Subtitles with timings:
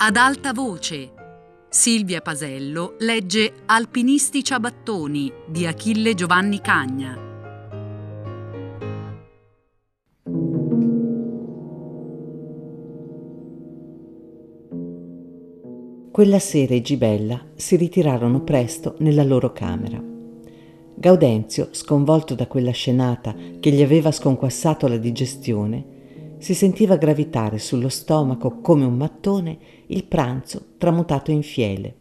[0.00, 1.10] Ad alta voce.
[1.68, 7.18] Silvia Pasello legge Alpinisti ciabattoni di Achille Giovanni Cagna.
[16.12, 20.00] Quella sera i Gibella si ritirarono presto nella loro camera.
[20.94, 25.97] Gaudenzio, sconvolto da quella scenata che gli aveva sconquassato la digestione,
[26.38, 31.94] si sentiva gravitare sullo stomaco come un mattone il pranzo tramutato in fiele.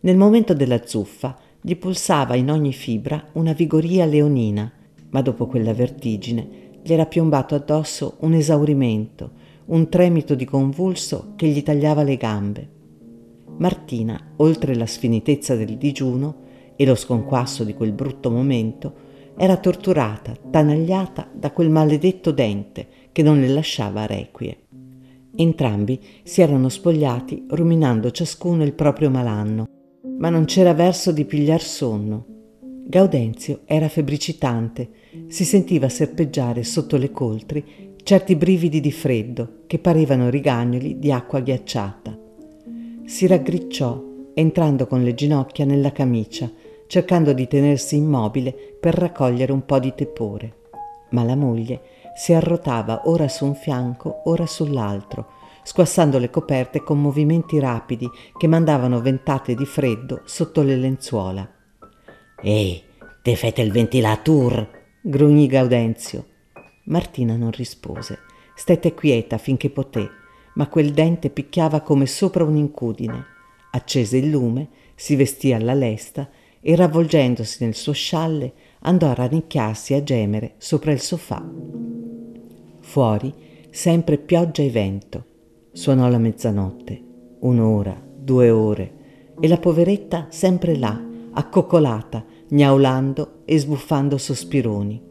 [0.00, 4.70] Nel momento della zuffa gli pulsava in ogni fibra una vigoria leonina,
[5.10, 9.30] ma dopo quella vertigine gli era piombato addosso un esaurimento,
[9.66, 12.68] un tremito di convulso che gli tagliava le gambe.
[13.58, 16.40] Martina, oltre la sfinitezza del digiuno
[16.74, 23.22] e lo sconquasso di quel brutto momento, era torturata, tanagliata da quel maledetto dente che
[23.22, 24.56] non le lasciava requie.
[25.36, 29.66] Entrambi si erano spogliati ruminando ciascuno il proprio malanno,
[30.18, 32.26] ma non c'era verso di pigliar sonno.
[32.84, 34.90] Gaudenzio era febbricitante,
[35.28, 41.40] si sentiva serpeggiare sotto le coltri certi brividi di freddo che parevano rigagnoli di acqua
[41.40, 42.18] ghiacciata.
[43.04, 44.02] Si raggricciò,
[44.34, 46.50] entrando con le ginocchia nella camicia,
[46.88, 50.54] cercando di tenersi immobile per raccogliere un po' di tepore.
[51.10, 51.80] Ma la moglie
[52.14, 58.46] si arrotava ora su un fianco, ora sull'altro, squassando le coperte con movimenti rapidi che
[58.46, 61.48] mandavano ventate di freddo sotto le lenzuola.
[62.42, 62.82] Ehi,
[63.22, 64.80] te fate il ventilatur!
[65.00, 66.26] grugnì Gaudenzio.
[66.84, 68.18] Martina non rispose,
[68.54, 70.08] stette quieta finché poté,
[70.54, 73.26] ma quel dente picchiava come sopra un'incudine.
[73.70, 76.28] Accese il lume, si vestì alla lesta
[76.60, 81.44] e ravvolgendosi nel suo scialle andò a rannicchiarsi a gemere sopra il sofà.
[82.80, 83.34] Fuori
[83.70, 85.24] sempre pioggia e vento.
[85.72, 87.02] Suonò la mezzanotte,
[87.40, 89.00] un'ora, due ore,
[89.40, 95.02] e la poveretta sempre là, accoccolata, gnaulando e sbuffando sospironi.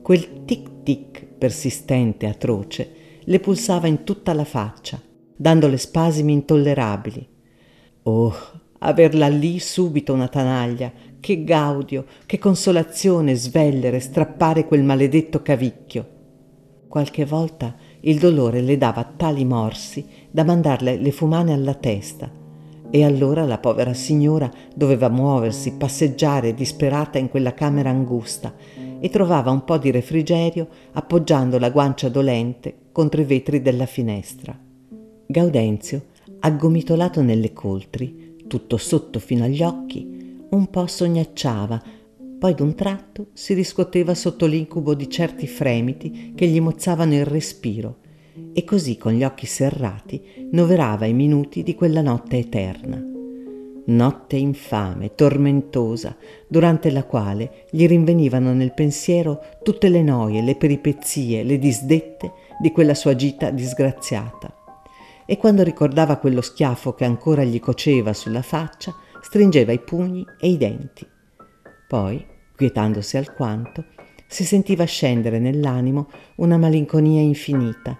[0.00, 2.92] Quel tic-tic persistente, atroce,
[3.24, 5.00] le pulsava in tutta la faccia,
[5.36, 7.28] dandole spasimi intollerabili.
[8.04, 8.34] Oh,
[8.82, 16.08] averla lì subito una tanaglia, che gaudio, che consolazione svellere, strappare quel maledetto cavicchio.
[16.88, 22.30] Qualche volta il dolore le dava tali morsi da mandarle le fumane alla testa.
[22.90, 28.54] E allora la povera signora doveva muoversi, passeggiare disperata in quella camera angusta
[29.00, 34.58] e trovava un po' di refrigerio appoggiando la guancia dolente contro i vetri della finestra.
[35.26, 36.04] Gaudenzio,
[36.40, 38.21] aggomitolato nelle coltri,
[38.52, 40.06] tutto sotto fino agli occhi,
[40.50, 41.82] un po' sognacciava
[42.38, 47.98] poi d'un tratto si riscuoteva sotto l'incubo di certi fremiti che gli mozzavano il respiro
[48.52, 53.02] e così con gli occhi serrati noverava i minuti di quella notte eterna.
[53.86, 56.14] Notte infame, tormentosa,
[56.46, 62.70] durante la quale gli rinvenivano nel pensiero tutte le noie, le peripezie, le disdette di
[62.70, 64.61] quella sua gita disgraziata.
[65.32, 70.50] E quando ricordava quello schiaffo che ancora gli coceva sulla faccia, stringeva i pugni e
[70.50, 71.08] i denti.
[71.88, 72.22] Poi,
[72.54, 73.86] quietandosi alquanto,
[74.26, 77.98] si sentiva scendere nell'animo una malinconia infinita,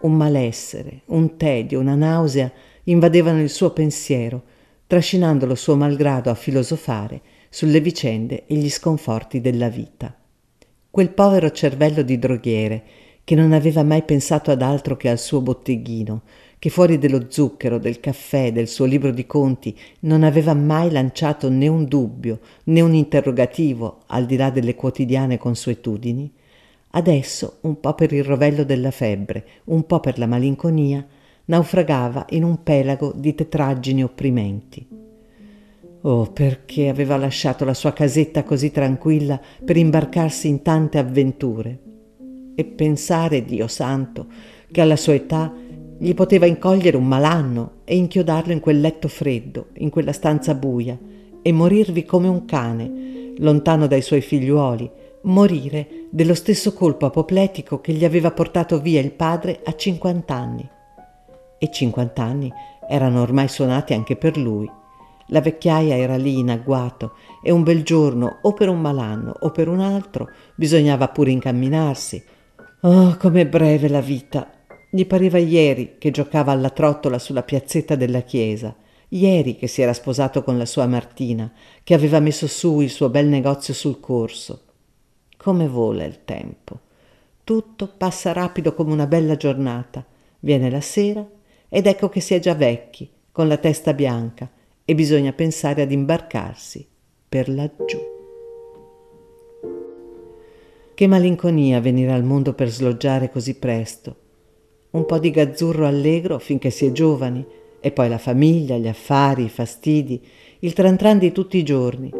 [0.00, 2.50] un malessere, un tedio, una nausea
[2.82, 4.42] invadevano il suo pensiero,
[4.88, 10.12] trascinandolo suo malgrado a filosofare sulle vicende e gli sconforti della vita.
[10.90, 12.82] Quel povero cervello di droghiere,
[13.22, 16.22] che non aveva mai pensato ad altro che al suo botteghino,
[16.62, 21.50] che fuori dello zucchero, del caffè, del suo libro di conti non aveva mai lanciato
[21.50, 26.32] né un dubbio né un interrogativo al di là delle quotidiane consuetudini,
[26.90, 31.04] adesso, un po' per il rovello della febbre, un po' per la malinconia,
[31.46, 34.86] naufragava in un pelago di tetraggini opprimenti.
[36.02, 41.80] Oh, perché aveva lasciato la sua casetta così tranquilla per imbarcarsi in tante avventure?
[42.54, 44.26] E pensare, Dio santo,
[44.70, 45.52] che alla sua età
[46.02, 50.98] gli poteva incogliere un malanno e inchiodarlo in quel letto freddo, in quella stanza buia,
[51.40, 54.90] e morirvi come un cane, lontano dai suoi figliuoli,
[55.22, 60.68] morire dello stesso colpo apopletico che gli aveva portato via il padre a cinquant'anni.
[61.58, 62.52] E cinquant'anni
[62.88, 64.68] erano ormai suonati anche per lui.
[65.28, 69.52] La vecchiaia era lì in agguato e un bel giorno, o per un malanno o
[69.52, 72.20] per un altro, bisognava pure incamminarsi.
[72.80, 74.61] Oh, com'è breve la vita!
[74.94, 78.76] Gli pareva ieri che giocava alla trottola sulla piazzetta della chiesa,
[79.08, 81.50] ieri che si era sposato con la sua Martina,
[81.82, 84.64] che aveva messo su il suo bel negozio sul corso.
[85.38, 86.80] Come vola il tempo.
[87.42, 90.04] Tutto passa rapido come una bella giornata.
[90.40, 91.26] Viene la sera
[91.70, 94.46] ed ecco che si è già vecchi, con la testa bianca,
[94.84, 96.86] e bisogna pensare ad imbarcarsi
[97.30, 97.98] per laggiù.
[100.92, 104.16] Che malinconia venire al mondo per sloggiare così presto.
[104.92, 107.42] Un po' di gazzurro allegro finché si è giovani,
[107.80, 110.22] e poi la famiglia, gli affari, i fastidi,
[110.60, 112.10] il tran tran di tutti i giorni.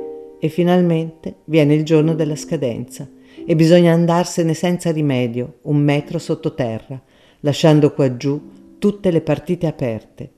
[0.40, 3.06] E finalmente viene il giorno della scadenza
[3.46, 7.00] e bisogna andarsene senza rimedio, un metro sottoterra,
[7.40, 8.40] lasciando qua giù
[8.78, 10.30] tutte le partite aperte.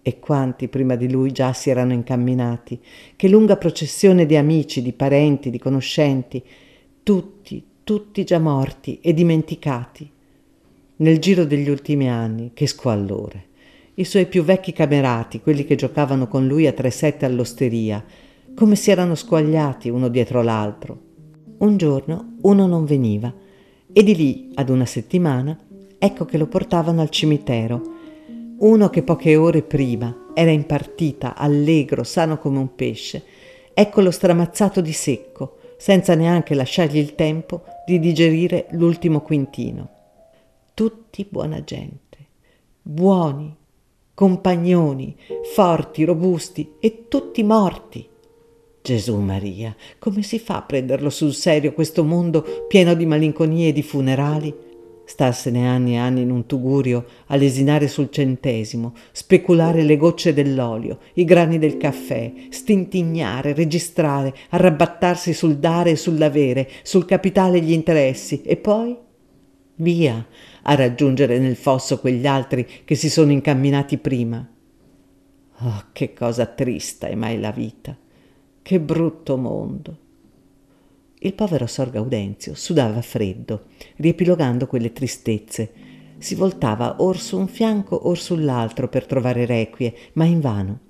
[0.00, 2.80] E quanti prima di lui già si erano incamminati,
[3.14, 6.42] che lunga processione di amici, di parenti, di conoscenti,
[7.02, 10.10] tutti, tutti già morti e dimenticati.
[11.00, 13.44] Nel giro degli ultimi anni, che squallore.
[13.94, 18.04] I suoi più vecchi camerati, quelli che giocavano con lui a tre sette all'osteria,
[18.52, 21.00] come si erano squagliati uno dietro l'altro.
[21.58, 23.32] Un giorno uno non veniva
[23.92, 25.56] e di lì ad una settimana
[26.00, 27.80] ecco che lo portavano al cimitero.
[28.58, 33.22] Uno che poche ore prima era in partita, allegro, sano come un pesce,
[33.72, 39.90] eccolo stramazzato di secco, senza neanche lasciargli il tempo di digerire l'ultimo quintino.
[40.78, 42.18] Tutti buona gente,
[42.80, 43.52] buoni,
[44.14, 45.16] compagnoni,
[45.52, 48.08] forti, robusti e tutti morti.
[48.80, 53.72] Gesù Maria, come si fa a prenderlo sul serio questo mondo pieno di malinconie e
[53.72, 54.54] di funerali?
[55.04, 61.00] Starsene anni e anni in un tugurio a lesinare sul centesimo, speculare le gocce dell'olio,
[61.14, 67.72] i grani del caffè, stintignare, registrare, arrabattarsi sul dare e sull'avere, sul capitale e gli
[67.72, 68.96] interessi, e poi
[69.80, 70.26] via
[70.68, 74.46] a raggiungere nel fosso quegli altri che si sono incamminati prima.
[75.60, 77.96] Oh, che cosa trista è mai la vita!
[78.60, 79.98] Che brutto mondo.
[81.20, 85.72] Il povero Sor Gaudenzio sudava freddo, riepilogando quelle tristezze.
[86.18, 90.80] Si voltava or su un fianco or sull'altro per trovare requie, ma invano.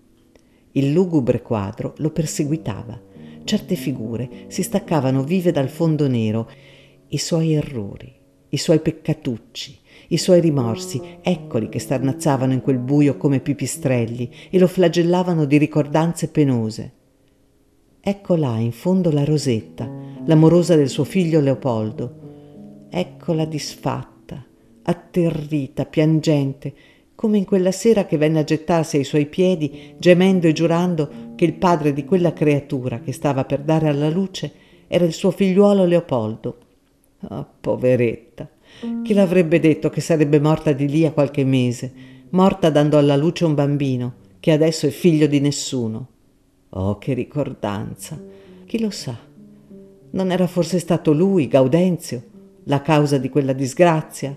[0.72, 3.00] Il lugubre quadro lo perseguitava.
[3.44, 6.50] Certe figure si staccavano vive dal fondo nero.
[7.08, 8.17] I suoi errori,
[8.50, 9.78] i suoi peccatucci,
[10.08, 15.58] i suoi rimorsi, eccoli che starnazzavano in quel buio come pipistrelli e lo flagellavano di
[15.58, 16.92] ricordanze penose.
[18.00, 19.90] Ecco là in fondo la Rosetta,
[20.24, 22.86] l'amorosa del suo figlio Leopoldo.
[22.88, 24.42] Eccola disfatta,
[24.82, 26.72] atterrita, piangente,
[27.14, 31.44] come in quella sera che venne a gettarsi ai suoi piedi, gemendo e giurando che
[31.44, 34.52] il padre di quella creatura che stava per dare alla luce
[34.86, 36.58] era il suo figliuolo Leopoldo.
[37.20, 38.48] Oh, poveretta!
[39.02, 41.92] Chi l'avrebbe detto che sarebbe morta di lì a qualche mese,
[42.30, 46.08] morta dando alla luce un bambino, che adesso è figlio di nessuno?
[46.70, 48.20] Oh, che ricordanza!
[48.66, 49.16] Chi lo sa?
[50.10, 52.22] Non era forse stato lui, Gaudenzio,
[52.64, 54.36] la causa di quella disgrazia?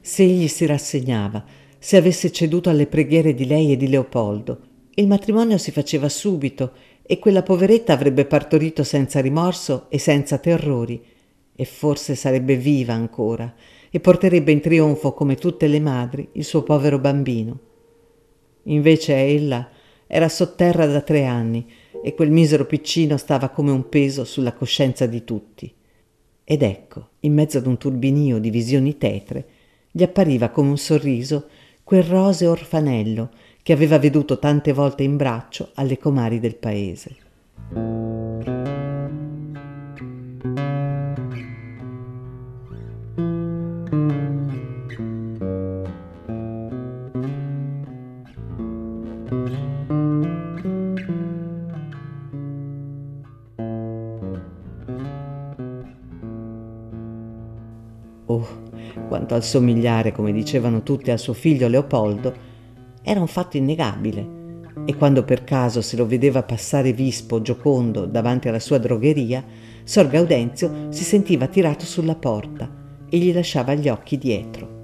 [0.00, 1.44] Se egli si rassegnava,
[1.78, 4.60] se avesse ceduto alle preghiere di lei e di Leopoldo,
[4.94, 6.72] il matrimonio si faceva subito
[7.02, 11.02] e quella poveretta avrebbe partorito senza rimorso e senza terrori,
[11.56, 13.54] e forse sarebbe viva ancora
[13.90, 17.58] e porterebbe in trionfo come tutte le madri il suo povero bambino.
[18.64, 19.68] Invece ella
[20.06, 21.66] era sotterra da tre anni
[22.02, 25.72] e quel misero piccino stava come un peso sulla coscienza di tutti.
[26.42, 29.46] Ed ecco, in mezzo ad un turbinio di visioni tetre,
[29.90, 31.48] gli appariva come un sorriso
[31.84, 33.30] quel roseo orfanello
[33.62, 38.23] che aveva veduto tante volte in braccio alle comari del paese.
[58.34, 58.46] Oh,
[59.08, 62.34] quanto al somigliare, come dicevano tutti, al suo figlio Leopoldo,
[63.02, 64.42] era un fatto innegabile.
[64.86, 69.44] E quando per caso se lo vedeva passare vispo, giocondo, davanti alla sua drogheria,
[69.84, 72.68] Sor Gaudenzio si sentiva tirato sulla porta
[73.08, 74.82] e gli lasciava gli occhi dietro.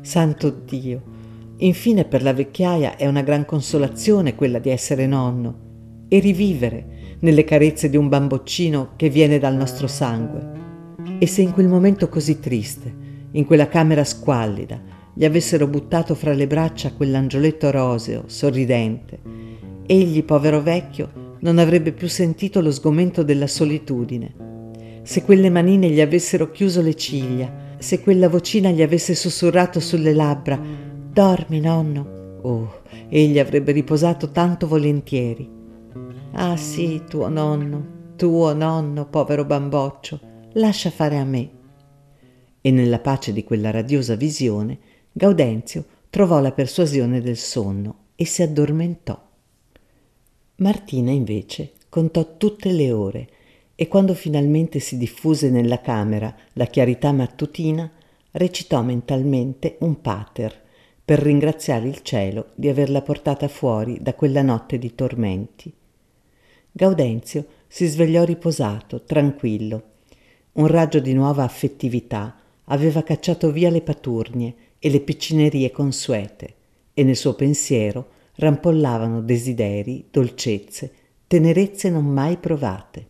[0.00, 1.14] Santo Dio!
[1.58, 7.44] Infine per la vecchiaia è una gran consolazione quella di essere nonno e rivivere nelle
[7.44, 10.65] carezze di un bamboccino che viene dal nostro sangue.
[11.18, 12.94] E se in quel momento così triste,
[13.30, 14.80] in quella camera squallida,
[15.14, 19.18] gli avessero buttato fra le braccia quell'angioletto roseo, sorridente,
[19.86, 24.34] egli, povero vecchio, non avrebbe più sentito lo sgomento della solitudine.
[25.04, 30.12] Se quelle manine gli avessero chiuso le ciglia, se quella vocina gli avesse sussurrato sulle
[30.12, 30.60] labbra
[31.16, 32.40] Dormi, nonno.
[32.42, 35.48] Oh, egli avrebbe riposato tanto volentieri.
[36.32, 40.20] Ah sì, tuo nonno, tuo nonno, povero bamboccio,
[40.56, 41.50] lascia fare a me.
[42.60, 44.78] E nella pace di quella radiosa visione,
[45.12, 49.22] Gaudenzio trovò la persuasione del sonno e si addormentò.
[50.56, 53.28] Martina invece contò tutte le ore
[53.74, 57.90] e quando finalmente si diffuse nella camera la chiarità mattutina,
[58.32, 60.64] recitò mentalmente un pater
[61.04, 65.72] per ringraziare il cielo di averla portata fuori da quella notte di tormenti.
[66.72, 69.94] Gaudenzio si svegliò riposato, tranquillo.
[70.56, 72.34] Un raggio di nuova affettività
[72.64, 76.54] aveva cacciato via le paturnie e le piccinerie consuete
[76.94, 80.90] e nel suo pensiero rampollavano desideri, dolcezze,
[81.26, 83.08] tenerezze non mai provate.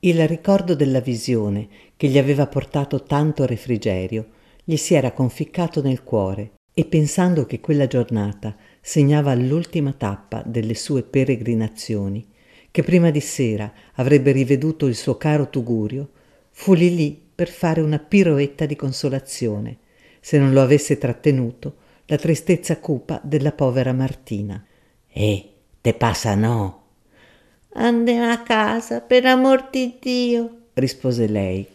[0.00, 4.26] Il ricordo della visione che gli aveva portato tanto refrigerio
[4.62, 10.74] gli si era conficcato nel cuore e pensando che quella giornata segnava l'ultima tappa delle
[10.74, 12.26] sue peregrinazioni,
[12.70, 16.10] che prima di sera avrebbe riveduto il suo caro Tugurio,
[16.52, 19.78] fu lì lì per fare una piroetta di consolazione,
[20.20, 24.62] se non lo avesse trattenuto la tristezza cupa della povera Martina.
[25.08, 25.48] Eh,
[25.80, 26.80] te passa no?
[27.74, 31.66] Andiamo a casa, per amor di Dio, rispose lei.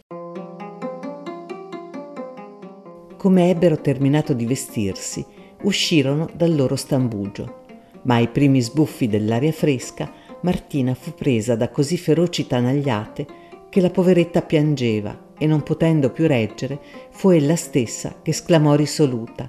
[3.16, 5.24] Come ebbero terminato di vestirsi,
[5.62, 7.64] uscirono dal loro stambugio,
[8.02, 10.10] ma ai primi sbuffi dell'aria fresca
[10.42, 13.26] Martina fu presa da così feroci tanagliate
[13.68, 19.48] che la poveretta piangeva e non potendo più reggere fu ella stessa che sclamò risoluta.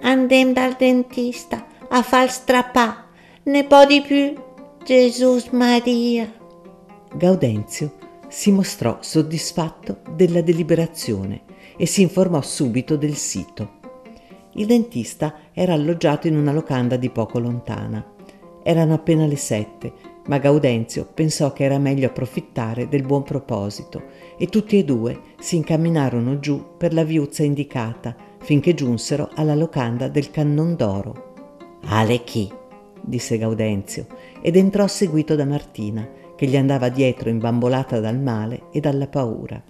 [0.00, 3.06] Andem dal dentista a far strappà,
[3.44, 4.34] ne può di più,
[4.84, 6.32] Gesù Maria.
[7.14, 7.92] Gaudenzio
[8.28, 11.42] si mostrò soddisfatto della deliberazione
[11.76, 13.76] e si informò subito del sito.
[14.52, 18.04] Il dentista era alloggiato in una locanda di poco lontana.
[18.62, 19.92] Erano appena le sette,
[20.28, 24.02] ma Gaudenzio pensò che era meglio approfittare del buon proposito
[24.36, 30.08] e tutti e due si incamminarono giù per la viuzza indicata finché giunsero alla locanda
[30.08, 31.80] del Cannon d'Oro.
[31.86, 32.50] Ale chi?
[33.00, 34.06] disse Gaudenzio
[34.40, 36.06] ed entrò seguito da Martina,
[36.36, 39.60] che gli andava dietro imbambolata dal male e dalla paura.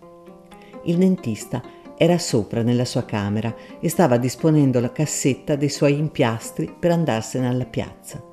[0.85, 1.63] Il dentista
[1.97, 7.49] era sopra nella sua camera e stava disponendo la cassetta dei suoi impiastri per andarsene
[7.49, 8.28] alla piazza.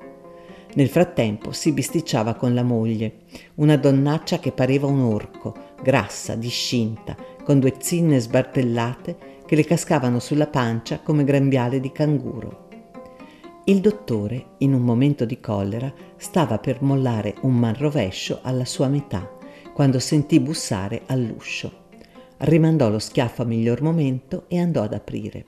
[0.76, 3.24] Nel frattempo si bisticciava con la moglie,
[3.56, 9.16] una donnaccia che pareva un orco, grassa, discinta, con due zinne sbartellate
[9.46, 12.68] che le cascavano sulla pancia come grembiale di canguro.
[13.64, 19.30] Il dottore, in un momento di collera, stava per mollare un manrovescio alla sua metà,
[19.72, 21.84] quando sentì bussare all'uscio
[22.38, 25.46] rimandò lo schiaffo a miglior momento e andò ad aprire.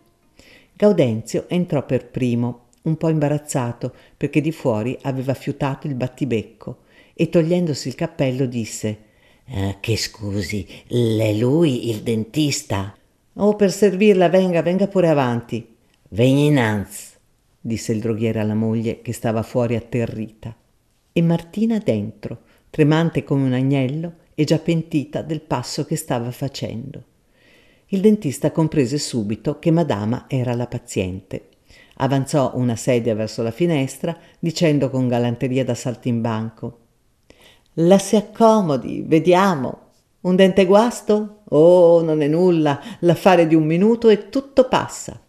[0.75, 6.79] Gaudenzio entrò per primo, un po' imbarazzato perché di fuori aveva fiutato il battibecco
[7.15, 8.99] e togliendosi il cappello disse
[9.45, 12.97] eh, Che scusi, l'è lui il dentista?
[13.35, 15.77] Oh, per servirla, venga, venga pure avanti.
[16.09, 17.15] Vegni innanzi,
[17.61, 20.55] disse il droghiere alla moglie che stava fuori atterrita.
[21.13, 27.03] E Martina dentro, tremante come un agnello, e già pentita del passo che stava facendo.
[27.89, 31.49] Il dentista comprese subito che Madama era la paziente.
[32.01, 36.79] Avanzò una sedia verso la finestra, dicendo con galanteria da saltimbanco
[37.75, 39.87] La si accomodi, vediamo.
[40.21, 41.43] Un dente guasto?
[41.49, 45.21] Oh, non è nulla, l'affare di un minuto e tutto passa.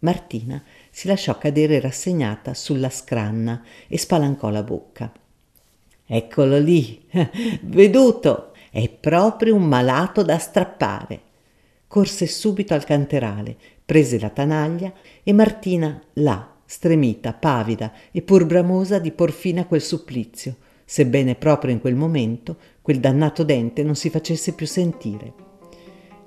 [0.00, 5.12] Martina si lasciò cadere rassegnata sulla scranna e spalancò la bocca.
[6.06, 7.06] Eccolo lì,
[7.62, 11.22] veduto, è proprio un malato da strappare.
[11.88, 14.92] Corse subito al canterale, prese la tanaglia
[15.22, 21.34] e Martina là, stremita, pavida e pur bramosa di por fine a quel supplizio, sebbene
[21.34, 25.32] proprio in quel momento quel dannato dente non si facesse più sentire.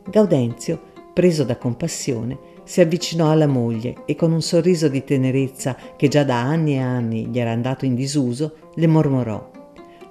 [0.10, 6.08] Gaudenzio, preso da compassione, si avvicinò alla moglie e con un sorriso di tenerezza che
[6.08, 9.52] già da anni e anni gli era andato in disuso, le mormorò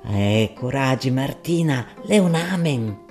[0.07, 3.10] eh, coraggi Martina, le un amen.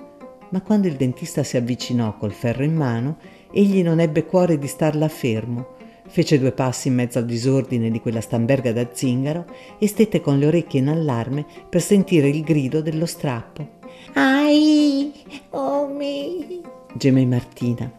[0.49, 3.17] Ma quando il dentista si avvicinò col ferro in mano,
[3.51, 5.77] egli non ebbe cuore di starla fermo.
[6.07, 9.45] Fece due passi in mezzo al disordine di quella stamberga da zingaro
[9.77, 13.77] e stette con le orecchie in allarme per sentire il grido dello strappo.
[14.13, 15.13] Ai,
[15.51, 16.61] oh mi!
[16.95, 17.91] gemé Martina.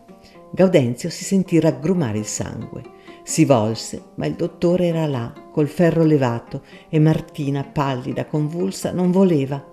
[0.53, 2.83] Gaudenzio si sentì raggrumare il sangue.
[3.23, 9.13] Si volse, ma il dottore era là, col ferro levato, e Martina, pallida, convulsa, non
[9.13, 9.65] voleva.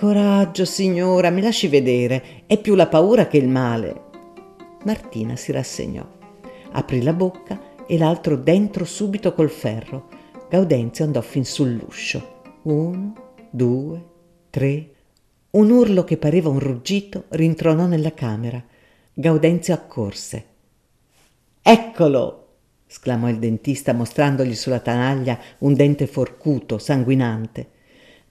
[0.00, 4.04] Coraggio, signora, mi lasci vedere, è più la paura che il male.
[4.86, 6.02] Martina si rassegnò,
[6.72, 10.08] aprì la bocca e l'altro dentro subito col ferro.
[10.48, 12.40] Gaudenzio andò fin sull'uscio.
[12.62, 14.04] Uno, due,
[14.48, 14.90] tre.
[15.50, 18.64] Un urlo che pareva un ruggito rintronò nella camera.
[19.12, 20.44] Gaudenzio accorse.
[21.60, 22.46] Eccolo!
[22.88, 27.72] esclamò il dentista mostrandogli sulla tanaglia un dente forcuto, sanguinante.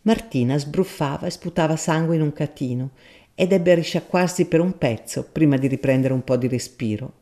[0.01, 2.91] Martina sbruffava e sputava sangue in un catino
[3.35, 7.13] ed ebbe a risciacquarsi per un pezzo prima di riprendere un po' di respiro.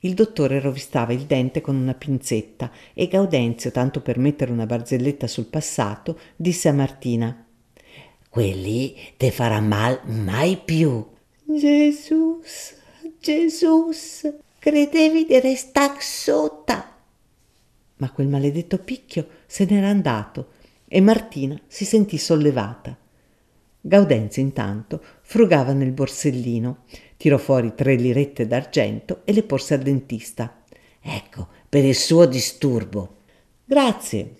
[0.00, 5.28] Il dottore rovistava il dente con una pinzetta e Gaudenzio, tanto per mettere una barzelletta
[5.28, 7.46] sul passato, disse a Martina
[8.28, 11.06] Quelli te farà mal mai più.
[11.44, 12.74] Jesus,
[13.20, 16.96] Jesus, credevi di restar sota.
[17.96, 20.60] Ma quel maledetto picchio se n'era andato
[20.94, 22.94] e Martina si sentì sollevata.
[23.80, 26.80] Gaudenzio intanto frugava nel borsellino,
[27.16, 30.62] tirò fuori tre lirette d'argento e le porse al dentista.
[31.00, 33.20] Ecco, per il suo disturbo.
[33.64, 34.34] Grazie.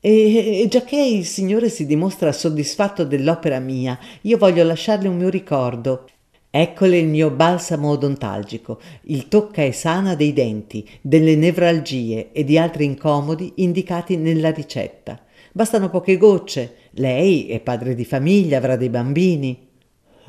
[0.00, 5.28] E, e giacché il Signore si dimostra soddisfatto dell'opera mia, io voglio lasciarle un mio
[5.28, 6.06] ricordo.
[6.48, 12.56] Eccole il mio balsamo odontalgico, il tocca e sana dei denti, delle nevralgie e di
[12.56, 15.23] altri incomodi indicati nella ricetta.
[15.56, 16.74] Bastano poche gocce.
[16.94, 19.68] Lei è padre di famiglia, avrà dei bambini.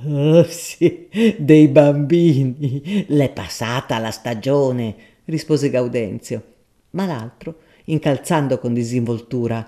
[0.05, 1.08] Oh, sì,
[1.39, 3.05] dei bambini.
[3.08, 6.44] L'è passata la stagione, rispose Gaudenzio.
[6.91, 7.55] Ma l'altro,
[7.86, 9.67] incalzando con disinvoltura,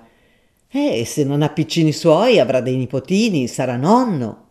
[0.70, 4.46] eh, se non ha piccini suoi, avrà dei nipotini, sarà nonno.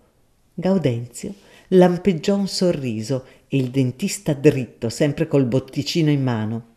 [0.54, 1.32] Gaudenzio
[1.68, 6.74] lampeggiò un sorriso e il dentista dritto, sempre col botticino in mano.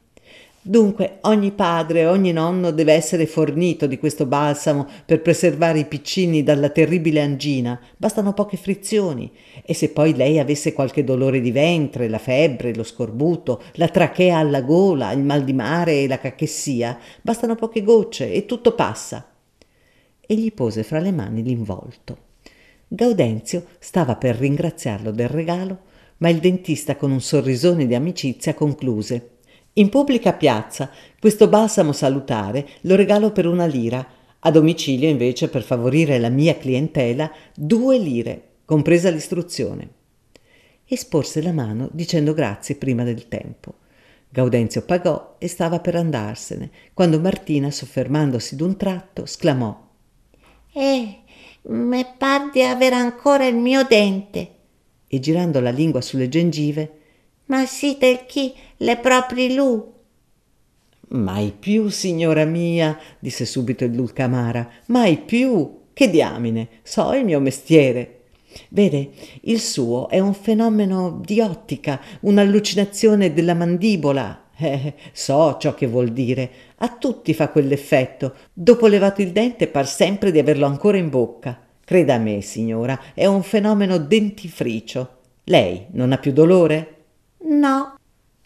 [0.62, 6.44] Dunque ogni padre, ogni nonno deve essere fornito di questo balsamo per preservare i piccini
[6.44, 7.80] dalla terribile angina.
[7.96, 9.32] Bastano poche frizioni.
[9.64, 14.38] E se poi lei avesse qualche dolore di ventre, la febbre, lo scorbuto, la trachea
[14.38, 19.32] alla gola, il mal di mare e la cachessia, bastano poche gocce e tutto passa.
[20.20, 22.18] E gli pose fra le mani l'involto.
[22.86, 25.80] Gaudenzio stava per ringraziarlo del regalo,
[26.18, 29.38] ma il dentista con un sorrisone di amicizia concluse
[29.80, 34.06] in pubblica piazza questo balsamo salutare lo regalo per una lira,
[34.40, 39.90] a domicilio invece per favorire la mia clientela due lire, compresa l'istruzione.
[40.86, 43.76] E sporse la mano dicendo grazie prima del tempo.
[44.30, 49.88] Gaudenzio pagò e stava per andarsene, quando Martina, soffermandosi d'un tratto, sclamò
[50.74, 51.18] Eh,
[51.64, 54.56] me par di avere ancora il mio dente.
[55.08, 57.00] E girando la lingua sulle gengive
[57.50, 59.94] ma sì del chi le propri lu.
[61.10, 65.78] Mai più, signora mia, disse subito il Dulcamara, mai più.
[65.92, 68.22] Che diamine, so il mio mestiere.
[68.70, 69.10] Vede,
[69.42, 74.46] il suo è un fenomeno di ottica, un'allucinazione della mandibola.
[74.56, 76.50] Eh, so ciò che vuol dire.
[76.78, 78.36] A tutti fa quell'effetto.
[78.54, 81.60] Dopo levato il dente par sempre di averlo ancora in bocca.
[81.84, 85.18] Creda a me, signora, è un fenomeno dentifricio.
[85.46, 86.96] Lei non ha più dolore?
[87.40, 87.99] No.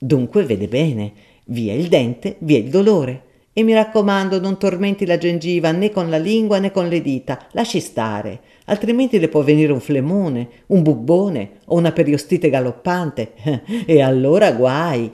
[0.04, 1.14] Dunque vede bene,
[1.46, 3.22] via il dente, via il dolore.
[3.54, 7.48] E mi raccomando, non tormenti la gengiva né con la lingua né con le dita,
[7.52, 13.32] lasci stare, altrimenti le può venire un flemone, un bubbone o una periostite galoppante,
[13.86, 15.10] e allora guai.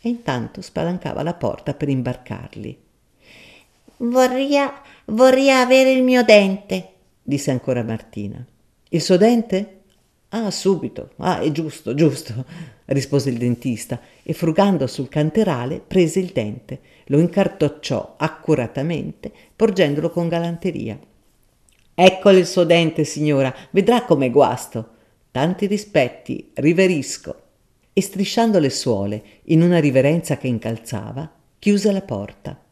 [0.00, 2.78] E intanto spalancava la porta per imbarcarli.
[3.96, 4.54] Vorrei,
[5.06, 6.88] vorrei avere il mio dente,
[7.20, 8.46] disse ancora Martina.
[8.90, 9.77] Il suo dente?
[10.30, 11.12] Ah, subito.
[11.16, 12.44] Ah, è giusto, giusto,
[12.86, 20.28] rispose il dentista e frugando sul canterale prese il dente, lo incartocciò accuratamente, porgendolo con
[20.28, 20.98] galanteria.
[21.94, 24.96] Eccole il suo dente, signora, vedrà com'è guasto.
[25.30, 27.42] Tanti rispetti, riverisco.
[27.92, 32.62] E strisciando le suole in una riverenza che incalzava, chiuse la porta.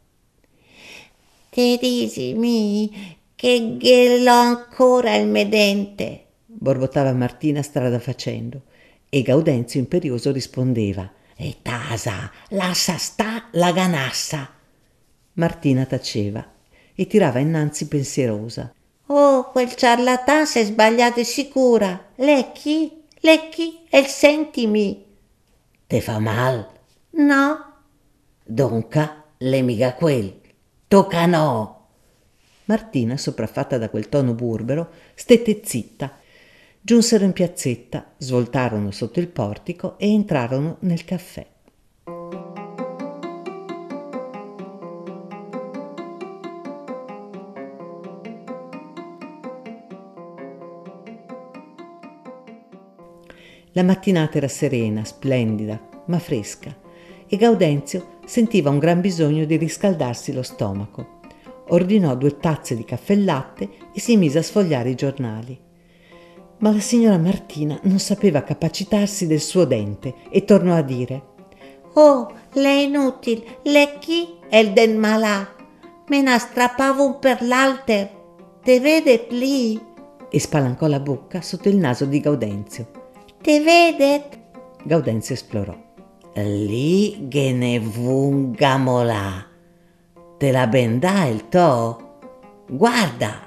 [1.48, 6.25] Te dici mi che l'ho ancora il mio dente
[6.58, 8.62] borbottava Martina strada facendo
[9.08, 14.50] e Gaudenzio imperioso rispondeva E tasa, lascia sta la ganassa.
[15.34, 16.44] Martina taceva
[16.94, 18.72] e tirava innanzi pensierosa.
[19.08, 22.06] Oh, quel ciarlatan si è sbagliato sicura.
[22.16, 25.04] Lecchi, lecchi e sentimi.
[25.86, 26.66] Te fa mal?
[27.10, 27.74] No.
[28.42, 30.40] Donca, le mica quel.
[30.88, 31.88] Tocca no.
[32.64, 36.24] Martina, sopraffatta da quel tono burbero, stette zitta
[36.86, 41.44] Giunsero in piazzetta, svoltarono sotto il portico e entrarono nel caffè.
[53.72, 56.72] La mattinata era serena, splendida, ma fresca,
[57.26, 61.18] e Gaudenzio sentiva un gran bisogno di riscaldarsi lo stomaco.
[61.70, 65.65] Ordinò due tazze di caffè e latte e si mise a sfogliare i giornali.
[66.58, 71.34] Ma la signora Martina non sapeva capacitarsi del suo dente e tornò a dire
[71.94, 75.54] Oh, le inutile, le chi è il den malà?
[76.08, 78.10] Me ne strappavo un per l'alter.
[78.62, 79.80] Te vede lì?
[80.28, 82.88] E spalancò la bocca sotto il naso di Gaudenzio.
[83.40, 84.38] Te vedet?
[84.84, 85.76] Gaudenzio esplorò.
[86.34, 89.46] Lì che ne vungamolà.
[90.36, 92.18] Te la bendà il to?
[92.68, 93.40] Guarda!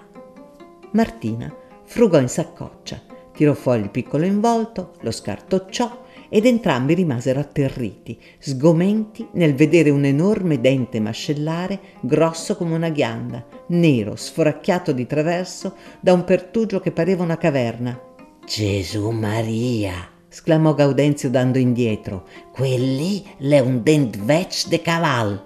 [0.91, 1.53] Martina
[1.89, 3.01] frugò in saccoccia,
[3.33, 10.05] tirò fuori il piccolo involto, lo scartocciò ed entrambi rimasero atterriti, sgomenti nel vedere un
[10.05, 16.91] enorme dente mascellare grosso come una ghianda, nero, sforacchiato di traverso da un pertugio che
[16.91, 17.99] pareva una caverna.
[18.45, 20.11] Gesù Maria!
[20.29, 22.27] esclamò Gaudenzio dando indietro.
[22.51, 25.41] Quelli è un dent vec de caval.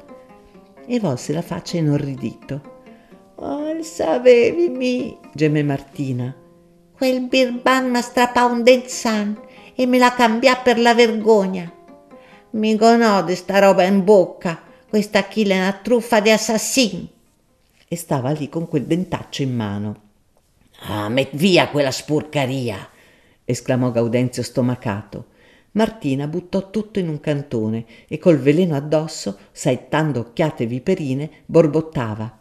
[0.85, 2.72] E volse la faccia inorridito.
[3.45, 6.33] Oh, sapevi mi, geme Martina.
[6.95, 9.37] Quel birban mi strappa un dent san
[9.75, 11.69] e me la cambia per la vergogna.
[12.51, 17.05] Mi conode sta roba in bocca, questa chi è una truffa di assassin.
[17.85, 20.01] E stava lì con quel dentaccio in mano.
[20.87, 22.87] Ah, met via quella sporcaria!
[23.43, 25.25] esclamò Gaudenzio stomacato.
[25.71, 32.37] Martina buttò tutto in un cantone e col veleno addosso, saettando occhiate viperine, borbottava.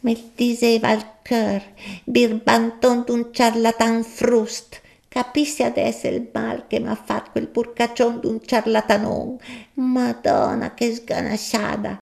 [0.00, 1.62] Mi diceva il cœur,
[2.04, 8.40] birbanton d'un charlatan frust, Capissi adesso il mal che mi ha fatto quel burcaccion d'un
[8.44, 9.38] ciarlatanon.
[9.74, 11.98] Madonna, che sganasciata!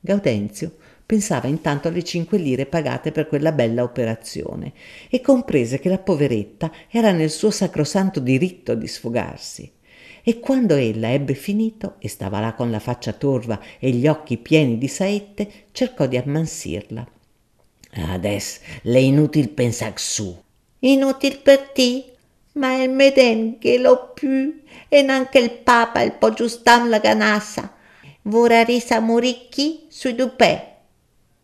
[0.00, 4.72] Gaudenzio pensava intanto alle cinque lire pagate per quella bella operazione
[5.10, 9.70] e comprese che la poveretta era nel suo sacrosanto diritto di sfogarsi.
[10.22, 14.38] E quando ella ebbe finito e stava là con la faccia torva e gli occhi
[14.38, 17.06] pieni di saette, cercò di ammansirla.
[18.02, 20.36] Adesso le inutile pensar su.
[20.80, 22.16] Inutil per te?
[22.56, 27.72] ma il meden che lo più e neanche il papa il po giustam la ganassa.
[28.22, 30.74] Vorrà risa muricchi sui dupè.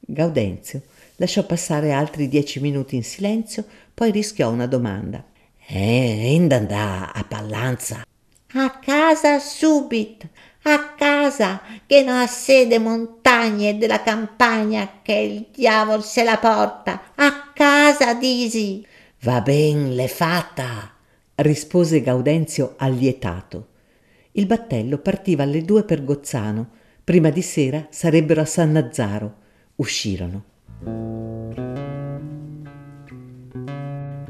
[0.00, 0.82] Gaudenzio
[1.16, 5.22] lasciò passare altri dieci minuti in silenzio, poi rischiò una domanda.
[5.66, 8.04] Eh, indandà a Pallanza.
[8.54, 10.28] A casa subito,
[10.62, 17.03] a casa, che non ha sede montagne della campagna che il diavolo se la porta.
[17.16, 18.87] A casa, disi.
[19.20, 20.90] Va ben, l'è fatta
[21.37, 23.68] rispose Gaudenzio allietato.
[24.33, 26.70] Il battello partiva alle due per Gozzano.
[27.05, 29.35] Prima di sera sarebbero a San Nazzaro.
[29.77, 30.44] Uscirono.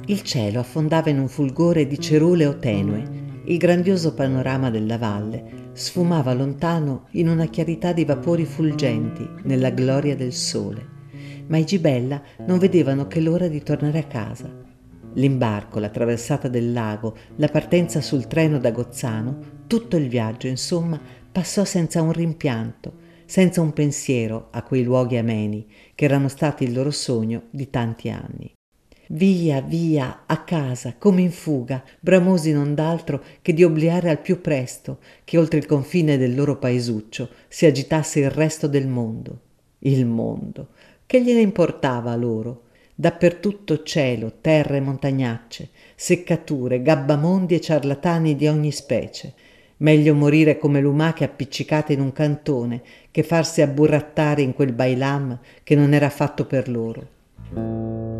[0.06, 3.20] Il cielo affondava in un fulgore di ceruleo tenue.
[3.44, 10.14] Il grandioso panorama della valle sfumava lontano in una chiarità di vapori fulgenti nella gloria
[10.14, 10.86] del sole.
[11.46, 14.50] Ma i Gibella non vedevano che l'ora di tornare a casa.
[15.14, 21.00] L'imbarco, la traversata del lago, la partenza sul treno da Gozzano, tutto il viaggio, insomma,
[21.30, 22.94] passò senza un rimpianto,
[23.26, 28.08] senza un pensiero a quei luoghi ameni che erano stati il loro sogno di tanti
[28.10, 28.52] anni.
[29.14, 34.40] Via, via, a casa, come in fuga, bramosi non d'altro che di obliare al più
[34.40, 39.40] presto che oltre il confine del loro paesuccio si agitasse il resto del mondo.
[39.80, 40.68] Il mondo.
[41.04, 42.62] Che gliene importava a loro?
[42.94, 49.34] Dappertutto cielo, terra e montagnacce, seccature, gabbamondi e ciarlatani di ogni specie.
[49.78, 55.74] Meglio morire come lumache appiccicate in un cantone che farsi abburrattare in quel bailam che
[55.74, 58.11] non era fatto per loro.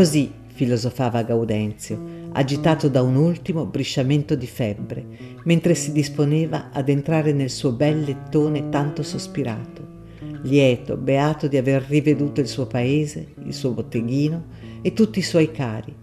[0.00, 2.00] Così filosofava Gaudenzio,
[2.32, 5.04] agitato da un ultimo brisciamento di febbre,
[5.44, 9.86] mentre si disponeva ad entrare nel suo bel lettone tanto sospirato,
[10.44, 14.44] lieto, beato di aver riveduto il suo paese, il suo botteghino
[14.80, 15.94] e tutti i suoi cari.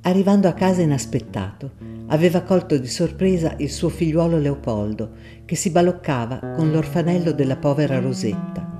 [0.00, 1.70] Arrivando a casa inaspettato,
[2.08, 5.10] aveva colto di sorpresa il suo figliuolo Leopoldo,
[5.44, 8.79] che si baloccava con l'orfanello della povera Rosetta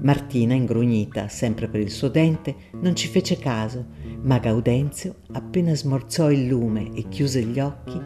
[0.00, 3.86] Martina, ingrugnita sempre per il suo dente, non ci fece caso,
[4.22, 8.00] ma Gaudenzio, appena smorzò il lume e chiuse gli occhi,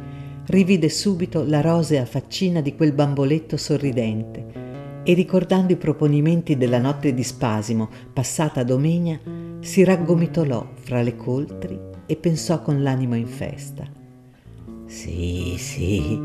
[0.46, 7.12] rivide subito la rosea faccina di quel bamboletto sorridente e ricordando i proponimenti della notte
[7.12, 9.20] di spasimo passata a domenica,
[9.60, 13.88] si raggomitolò fra le coltri e pensò con l'animo in festa.
[14.86, 16.20] Sì, sì,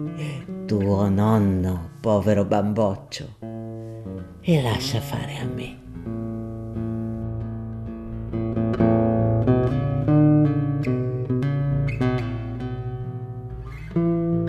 [0.66, 3.45] tuo nonno, povero bamboccio
[4.48, 5.84] e lascia fare a me.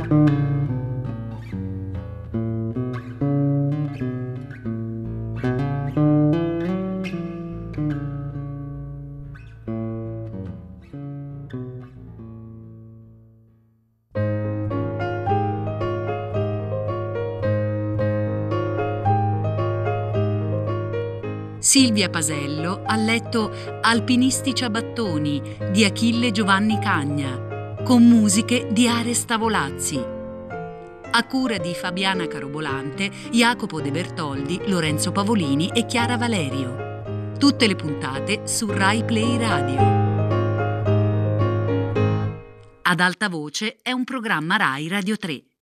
[0.08, 0.55] thank you
[21.76, 29.96] Silvia Pasello ha letto Alpinisti ciabattoni di Achille Giovanni Cagna, con musiche di Aresta Volazzi.
[29.98, 37.34] A cura di Fabiana Carobolante, Jacopo De Bertoldi, Lorenzo Pavolini e Chiara Valerio.
[37.38, 39.80] Tutte le puntate su Rai Play Radio.
[42.84, 45.46] Ad alta voce è un programma Rai Radio 3.